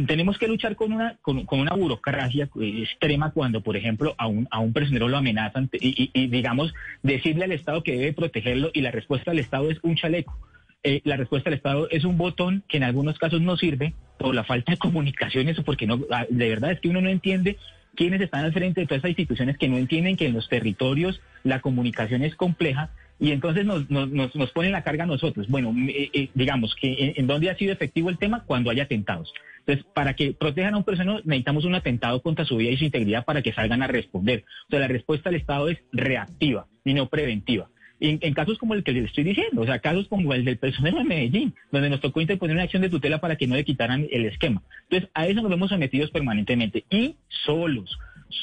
tenemos 0.07 0.39
que 0.39 0.47
luchar 0.47 0.77
con 0.77 0.93
una, 0.93 1.17
con, 1.21 1.45
una 1.51 1.75
burocracia 1.75 2.49
extrema 2.55 3.33
cuando, 3.33 3.61
por 3.63 3.77
ejemplo, 3.77 4.15
a 4.19 4.27
un, 4.29 4.47
a 4.51 4.61
un 4.61 4.73
personero 4.73 5.09
lo 5.09 5.17
amenazan 5.17 5.69
y, 5.73 6.29
digamos, 6.29 6.73
decirle 7.03 7.45
al 7.45 7.53
Estado 7.53 7.83
que 7.83 7.97
debe 7.97 8.13
protegerlo 8.13 8.71
y 8.73 8.83
la 8.83 8.93
respuesta 8.93 9.33
del 9.33 9.41
Estado 9.41 9.71
es 9.71 9.79
un 9.83 9.97
chaleco. 9.97 10.39
Eh, 10.83 11.03
la 11.05 11.17
respuesta 11.17 11.51
del 11.51 11.59
Estado 11.59 11.89
es 11.91 12.05
un 12.05 12.17
botón 12.17 12.65
que 12.67 12.79
en 12.79 12.85
algunos 12.85 13.19
casos 13.19 13.41
no 13.43 13.57
sirve 13.57 13.95
por 14.19 14.35
la 14.35 14.45
falta 14.45 14.73
de 14.73 14.79
comunicaciones 14.79 15.59
o 15.59 15.63
porque 15.63 15.87
no, 15.87 16.01
ah, 16.11 16.27
de 16.29 16.49
verdad 16.49 16.73
es 16.73 16.81
que 16.81 16.89
uno 16.89 17.03
no 17.03 17.11
entiende 17.11 17.59
quiénes 17.95 18.21
están 18.21 18.45
al 18.45 18.53
frente 18.53 18.81
de 18.81 18.87
todas 18.87 18.99
estas 18.99 19.11
instituciones 19.11 19.59
que 19.59 19.69
no 19.69 19.77
entienden 19.77 20.17
que 20.17 20.27
en 20.27 20.33
los 20.33 20.49
territorios 20.49 21.21
la 21.45 21.61
comunicación 21.61 22.23
es 22.23 22.35
compleja 22.35 22.91
y 23.19 23.33
entonces 23.33 23.67
nos, 23.67 23.91
nos, 23.91 24.35
nos, 24.35 24.51
ponen 24.53 24.73
la 24.73 24.83
carga 24.83 25.05
a 25.05 25.07
nosotros. 25.07 25.47
Bueno, 25.49 25.75
eh, 25.89 26.09
eh, 26.15 26.31
digamos 26.35 26.75
que 26.75 27.13
en, 27.15 27.27
dónde 27.27 27.51
ha 27.51 27.57
sido 27.57 27.73
efectivo 27.73 28.09
el 28.09 28.17
tema 28.17 28.45
cuando 28.47 28.71
hay 28.71 28.81
atentados. 28.81 29.35
Entonces, 29.59 29.85
para 29.93 30.15
que 30.15 30.33
protejan 30.33 30.73
a 30.73 30.79
un 30.79 30.85
persona 30.85 31.21
necesitamos 31.25 31.67
un 31.67 31.75
atentado 31.75 32.23
contra 32.23 32.47
su 32.47 32.57
vida 32.57 32.71
y 32.71 32.79
su 32.79 32.85
integridad 32.85 33.27
para 33.27 33.43
que 33.43 33.53
salgan 33.53 33.83
a 33.83 33.87
responder. 33.87 34.45
Sea, 34.71 34.81
la 34.81 34.89
respuesta 34.89 35.29
del 35.29 35.39
Estado 35.39 35.69
es 35.69 35.79
reactiva 35.93 36.67
y 36.83 36.95
no 36.95 37.11
preventiva. 37.11 37.69
En, 38.01 38.19
casos 38.35 38.59
como 38.59 38.75
el 38.75 38.83
que 38.83 38.93
les 38.93 39.05
estoy 39.05 39.25
diciendo, 39.25 39.61
o 39.61 39.67
sea, 39.67 39.79
casos 39.79 40.09
como 40.09 40.33
el 40.33 40.45
del 40.45 40.57
personero 40.57 40.99
de 40.99 41.05
Medellín, 41.05 41.55
donde 41.71 41.91
nos 41.91 42.01
tocó 42.01 42.21
interponer 42.21 42.57
una 42.57 42.65
acción 42.65 42.83
de 42.83 42.89
tutela 42.89 43.19
para 43.19 43.37
que 43.37 43.47
no 43.47 43.57
le 43.57 43.65
quitaran 43.65 44.07
el 44.11 44.25
esquema. 44.25 44.63
Entonces, 44.85 45.11
a 45.13 45.27
eso 45.27 45.43
nos 45.43 45.51
vemos 45.51 45.69
sometidos 45.69 46.11
permanentemente 46.11 46.85
y 46.91 47.17
solos 47.29 47.99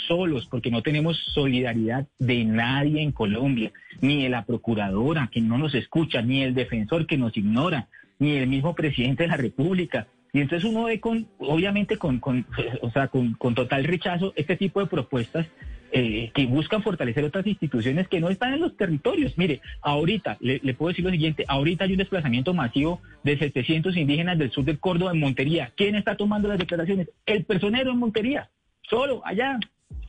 solos 0.07 0.47
porque 0.49 0.71
no 0.71 0.81
tenemos 0.81 1.17
solidaridad 1.33 2.07
de 2.19 2.43
nadie 2.45 3.01
en 3.01 3.11
Colombia, 3.11 3.71
ni 4.01 4.23
de 4.23 4.29
la 4.29 4.45
procuradora 4.45 5.29
que 5.31 5.41
no 5.41 5.57
nos 5.57 5.73
escucha, 5.75 6.21
ni 6.21 6.43
el 6.43 6.53
defensor 6.53 7.07
que 7.07 7.17
nos 7.17 7.35
ignora, 7.37 7.87
ni 8.19 8.35
el 8.35 8.47
mismo 8.47 8.75
presidente 8.75 9.23
de 9.23 9.29
la 9.29 9.37
República. 9.37 10.07
Y 10.33 10.41
entonces 10.41 10.69
uno 10.69 10.85
ve 10.85 10.99
con, 10.99 11.27
obviamente 11.39 11.97
con, 11.97 12.19
con 12.19 12.45
o 12.81 12.91
sea, 12.91 13.07
con, 13.07 13.33
con 13.33 13.55
total 13.55 13.83
rechazo 13.85 14.33
este 14.35 14.55
tipo 14.55 14.79
de 14.79 14.87
propuestas 14.87 15.47
eh, 15.91 16.31
que 16.33 16.45
buscan 16.45 16.83
fortalecer 16.83 17.23
otras 17.23 17.47
instituciones 17.47 18.07
que 18.07 18.19
no 18.19 18.29
están 18.29 18.53
en 18.53 18.61
los 18.61 18.75
territorios. 18.75 19.37
Mire, 19.37 19.61
ahorita, 19.81 20.37
le, 20.39 20.59
puedo 20.73 20.89
decir 20.89 21.05
lo 21.05 21.11
siguiente, 21.11 21.45
ahorita 21.47 21.85
hay 21.85 21.91
un 21.91 21.97
desplazamiento 21.97 22.53
masivo 22.53 23.01
de 23.23 23.37
700 23.37 23.95
indígenas 23.95 24.37
del 24.37 24.51
sur 24.51 24.65
del 24.65 24.79
Córdoba 24.79 25.11
en 25.11 25.19
Montería. 25.19 25.71
¿Quién 25.75 25.95
está 25.95 26.15
tomando 26.15 26.49
las 26.49 26.59
declaraciones? 26.59 27.09
El 27.25 27.45
personero 27.45 27.91
en 27.91 27.99
Montería, 27.99 28.49
solo, 28.81 29.21
allá, 29.25 29.59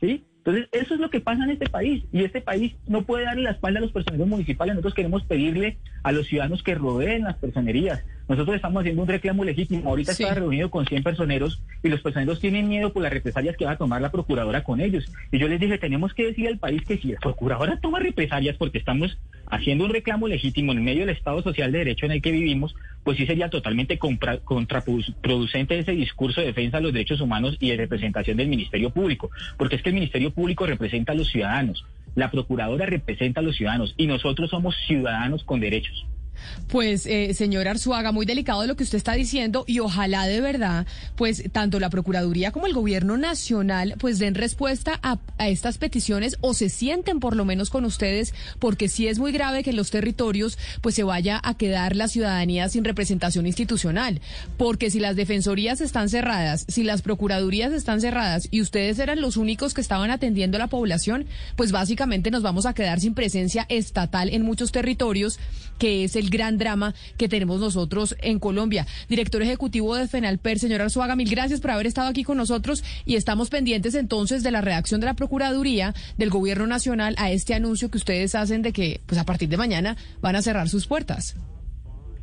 ¿sí? 0.01 0.23
Entonces, 0.39 0.69
eso 0.71 0.93
es 0.93 0.99
lo 0.99 1.09
que 1.09 1.19
pasa 1.19 1.43
en 1.43 1.51
este 1.51 1.69
país. 1.69 2.03
Y 2.11 2.23
este 2.23 2.41
país 2.41 2.75
no 2.87 3.03
puede 3.03 3.25
darle 3.25 3.43
la 3.43 3.51
espalda 3.51 3.79
a 3.79 3.81
los 3.81 3.91
personeros 3.91 4.27
municipales. 4.27 4.73
Nosotros 4.73 4.93
queremos 4.93 5.23
pedirle 5.25 5.77
a 6.01 6.11
los 6.11 6.27
ciudadanos 6.27 6.63
que 6.63 6.75
rodeen 6.75 7.23
las 7.23 7.37
personerías. 7.37 8.03
Nosotros 8.29 8.57
estamos 8.57 8.81
haciendo 8.81 9.01
un 9.01 9.07
reclamo 9.07 9.43
legítimo. 9.43 9.89
Ahorita 9.89 10.11
está 10.11 10.35
reunido 10.35 10.69
con 10.69 10.85
100 10.85 11.01
personeros 11.01 11.63
y 11.81 11.89
los 11.89 11.99
personeros 12.01 12.39
tienen 12.39 12.69
miedo 12.69 12.93
por 12.93 13.01
las 13.01 13.11
represalias 13.11 13.57
que 13.57 13.65
va 13.65 13.71
a 13.71 13.77
tomar 13.77 14.03
la 14.03 14.11
procuradora 14.11 14.63
con 14.63 14.79
ellos. 14.79 15.11
Y 15.31 15.39
yo 15.39 15.47
les 15.47 15.59
dije, 15.59 15.79
tenemos 15.79 16.13
que 16.13 16.27
decir 16.27 16.47
al 16.47 16.59
país 16.59 16.83
que 16.85 16.99
si 16.99 17.11
la 17.11 17.19
procuradora 17.19 17.79
toma 17.81 17.97
represalias 17.97 18.55
porque 18.55 18.77
estamos 18.77 19.17
haciendo 19.47 19.85
un 19.85 19.89
reclamo 19.91 20.27
legítimo 20.27 20.73
en 20.73 20.83
medio 20.83 21.07
del 21.07 21.15
Estado 21.15 21.41
Social 21.41 21.71
de 21.71 21.79
Derecho 21.79 22.05
en 22.05 22.11
el 22.11 22.21
que 22.21 22.29
vivimos, 22.29 22.75
pues 23.03 23.17
sí 23.17 23.25
sería 23.25 23.49
totalmente 23.49 23.97
contraproducente 23.97 25.79
ese 25.79 25.93
discurso 25.93 26.41
de 26.41 26.47
defensa 26.47 26.77
de 26.77 26.83
los 26.83 26.93
derechos 26.93 27.21
humanos 27.21 27.57
y 27.59 27.71
de 27.71 27.77
representación 27.77 28.37
del 28.37 28.47
Ministerio 28.47 28.91
Público, 28.91 29.31
porque 29.57 29.77
es 29.77 29.81
que 29.81 29.89
el 29.89 29.95
Ministerio 29.95 30.29
Público 30.29 30.67
representa 30.67 31.13
a 31.13 31.15
los 31.15 31.29
ciudadanos, 31.29 31.83
la 32.13 32.29
Procuradora 32.29 32.85
representa 32.85 33.39
a 33.39 33.43
los 33.43 33.55
ciudadanos 33.55 33.95
y 33.97 34.05
nosotros 34.05 34.51
somos 34.51 34.75
ciudadanos 34.85 35.43
con 35.43 35.59
derechos. 35.59 36.05
Pues, 36.69 37.05
eh, 37.07 37.33
señor 37.33 37.67
Arzuaga, 37.67 38.11
muy 38.11 38.27
delicado 38.27 38.67
lo 38.67 38.75
que 38.75 38.83
usted 38.83 38.97
está 38.97 39.13
diciendo 39.13 39.63
y 39.65 39.79
ojalá 39.79 40.27
de 40.27 40.39
verdad, 40.39 40.85
pues, 41.15 41.43
tanto 41.51 41.79
la 41.79 41.89
Procuraduría 41.89 42.51
como 42.51 42.67
el 42.67 42.73
Gobierno 42.73 43.17
Nacional, 43.17 43.95
pues, 43.97 44.19
den 44.19 44.35
respuesta 44.35 44.99
a, 45.01 45.17
estas 45.39 45.79
peticiones 45.79 46.37
o 46.41 46.53
se 46.53 46.69
sienten 46.69 47.19
por 47.19 47.35
lo 47.35 47.43
menos 47.43 47.69
con 47.69 47.85
ustedes, 47.85 48.33
porque 48.59 48.87
sí 48.87 49.07
es 49.07 49.17
muy 49.17 49.31
grave 49.31 49.63
que 49.63 49.71
en 49.71 49.77
los 49.77 49.89
territorios, 49.89 50.57
pues, 50.81 50.93
se 50.93 51.03
vaya 51.03 51.41
a 51.43 51.55
quedar 51.55 51.95
la 51.95 52.07
ciudadanía 52.07 52.69
sin 52.69 52.83
representación 52.83 53.47
institucional. 53.47 54.21
Porque 54.57 54.91
si 54.91 54.99
las 54.99 55.15
defensorías 55.15 55.81
están 55.81 56.09
cerradas, 56.09 56.65
si 56.67 56.83
las 56.83 57.01
procuradurías 57.01 57.73
están 57.73 57.99
cerradas 57.99 58.47
y 58.51 58.61
ustedes 58.61 58.99
eran 58.99 59.21
los 59.21 59.37
únicos 59.37 59.73
que 59.73 59.81
estaban 59.81 60.11
atendiendo 60.11 60.57
a 60.57 60.59
la 60.59 60.67
población, 60.67 61.25
pues, 61.55 61.71
básicamente 61.71 62.29
nos 62.29 62.43
vamos 62.43 62.67
a 62.67 62.73
quedar 62.73 62.99
sin 62.99 63.15
presencia 63.15 63.65
estatal 63.69 64.29
en 64.29 64.43
muchos 64.43 64.71
territorios, 64.71 65.39
que 65.79 66.03
es 66.03 66.15
el 66.15 66.28
gran 66.29 66.57
drama 66.57 66.93
que 67.17 67.27
tenemos 67.27 67.59
nosotros 67.59 68.15
en 68.21 68.39
Colombia. 68.39 68.85
Director 69.09 69.41
Ejecutivo 69.41 69.95
de 69.95 70.07
FENALPER, 70.07 70.59
señor 70.59 70.81
Arzuaga, 70.81 71.15
mil 71.15 71.29
gracias 71.29 71.61
por 71.61 71.71
haber 71.71 71.87
estado 71.87 72.07
aquí 72.07 72.23
con 72.23 72.37
nosotros 72.37 72.83
y 73.05 73.15
estamos 73.15 73.49
pendientes 73.49 73.95
entonces 73.95 74.43
de 74.43 74.51
la 74.51 74.61
reacción 74.61 74.99
de 74.99 75.07
la 75.07 75.13
Procuraduría 75.13 75.93
del 76.17 76.29
Gobierno 76.29 76.67
Nacional 76.67 77.15
a 77.17 77.31
este 77.31 77.53
anuncio 77.53 77.89
que 77.89 77.97
ustedes 77.97 78.35
hacen 78.35 78.61
de 78.61 78.73
que 78.73 79.01
pues 79.05 79.19
a 79.19 79.25
partir 79.25 79.49
de 79.49 79.57
mañana 79.57 79.97
van 80.21 80.35
a 80.35 80.41
cerrar 80.41 80.69
sus 80.69 80.87
puertas. 80.87 81.35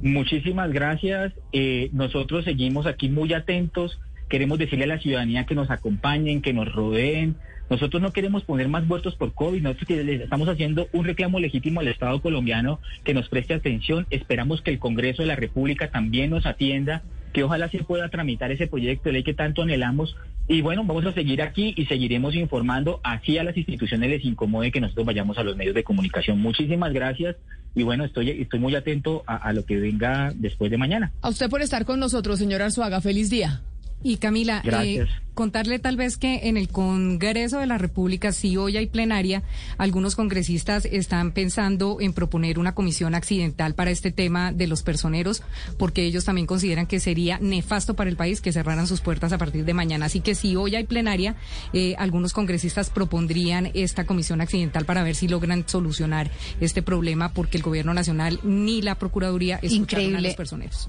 Muchísimas 0.00 0.70
gracias. 0.72 1.32
Eh, 1.52 1.88
nosotros 1.92 2.44
seguimos 2.44 2.86
aquí 2.86 3.08
muy 3.08 3.32
atentos. 3.32 3.98
Queremos 4.28 4.58
decirle 4.58 4.84
a 4.84 4.88
la 4.88 4.98
ciudadanía 4.98 5.46
que 5.46 5.54
nos 5.54 5.70
acompañen, 5.70 6.42
que 6.42 6.52
nos 6.52 6.72
rodeen, 6.72 7.36
nosotros 7.68 8.00
no 8.00 8.12
queremos 8.12 8.44
poner 8.44 8.68
más 8.68 8.86
muertos 8.86 9.16
por 9.16 9.32
COVID, 9.34 9.62
nosotros 9.62 9.90
estamos 9.90 10.48
haciendo 10.48 10.88
un 10.92 11.04
reclamo 11.04 11.40
legítimo 11.40 11.80
al 11.80 11.88
Estado 11.88 12.20
colombiano 12.20 12.80
que 13.04 13.14
nos 13.14 13.28
preste 13.28 13.54
atención. 13.54 14.06
Esperamos 14.10 14.62
que 14.62 14.70
el 14.70 14.78
Congreso 14.78 15.22
de 15.22 15.28
la 15.28 15.36
República 15.36 15.90
también 15.90 16.30
nos 16.30 16.46
atienda, 16.46 17.02
que 17.32 17.42
ojalá 17.42 17.68
se 17.68 17.82
pueda 17.82 18.08
tramitar 18.08 18.52
ese 18.52 18.66
proyecto 18.66 19.08
de 19.08 19.14
ley 19.14 19.22
que 19.22 19.34
tanto 19.34 19.62
anhelamos. 19.62 20.16
Y 20.48 20.62
bueno, 20.62 20.84
vamos 20.84 21.04
a 21.06 21.12
seguir 21.12 21.42
aquí 21.42 21.74
y 21.76 21.86
seguiremos 21.86 22.36
informando 22.36 23.00
así 23.02 23.36
a 23.36 23.44
las 23.44 23.56
instituciones 23.56 24.10
les 24.10 24.24
incomode 24.24 24.70
que 24.70 24.80
nosotros 24.80 25.04
vayamos 25.04 25.36
a 25.38 25.42
los 25.42 25.56
medios 25.56 25.74
de 25.74 25.82
comunicación. 25.82 26.38
Muchísimas 26.38 26.92
gracias 26.92 27.36
y 27.74 27.82
bueno, 27.82 28.04
estoy, 28.04 28.30
estoy 28.30 28.58
muy 28.60 28.74
atento 28.74 29.22
a, 29.26 29.52
lo 29.52 29.66
que 29.66 29.76
venga 29.76 30.32
después 30.34 30.70
de 30.70 30.78
mañana. 30.78 31.12
A 31.20 31.28
usted 31.28 31.50
por 31.50 31.60
estar 31.60 31.84
con 31.84 32.00
nosotros, 32.00 32.38
señor 32.38 32.62
Arzuaga. 32.62 33.00
Feliz 33.00 33.28
día. 33.28 33.60
Y 34.02 34.18
Camila, 34.18 34.62
eh, 34.64 35.06
contarle 35.34 35.78
tal 35.78 35.96
vez 35.96 36.16
que 36.16 36.48
en 36.48 36.56
el 36.56 36.68
Congreso 36.68 37.58
de 37.58 37.66
la 37.66 37.76
República, 37.76 38.32
si 38.32 38.56
hoy 38.56 38.76
hay 38.76 38.86
plenaria, 38.86 39.42
algunos 39.78 40.14
congresistas 40.16 40.84
están 40.84 41.32
pensando 41.32 41.98
en 42.00 42.12
proponer 42.12 42.58
una 42.58 42.74
comisión 42.74 43.14
accidental 43.14 43.74
para 43.74 43.90
este 43.90 44.12
tema 44.12 44.52
de 44.52 44.66
los 44.66 44.82
personeros, 44.82 45.42
porque 45.76 46.04
ellos 46.04 46.24
también 46.24 46.46
consideran 46.46 46.86
que 46.86 47.00
sería 47.00 47.38
nefasto 47.40 47.94
para 47.94 48.08
el 48.08 48.16
país 48.16 48.40
que 48.40 48.52
cerraran 48.52 48.86
sus 48.86 49.00
puertas 49.00 49.32
a 49.32 49.38
partir 49.38 49.64
de 49.64 49.74
mañana. 49.74 50.06
Así 50.06 50.20
que 50.20 50.34
si 50.34 50.56
hoy 50.56 50.76
hay 50.76 50.84
plenaria, 50.84 51.34
eh, 51.72 51.94
algunos 51.98 52.32
congresistas 52.32 52.90
propondrían 52.90 53.70
esta 53.74 54.06
comisión 54.06 54.40
accidental 54.40 54.84
para 54.84 55.02
ver 55.02 55.16
si 55.16 55.26
logran 55.26 55.64
solucionar 55.66 56.30
este 56.60 56.80
problema, 56.82 57.32
porque 57.32 57.56
el 57.56 57.62
Gobierno 57.62 57.92
Nacional 57.92 58.40
ni 58.44 58.82
la 58.82 58.94
Procuraduría 58.94 59.58
escucharon 59.62 60.16
a 60.16 60.20
los 60.20 60.34
personeros. 60.34 60.88